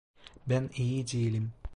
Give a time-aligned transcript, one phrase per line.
[0.49, 1.53] Ben iyi değilim.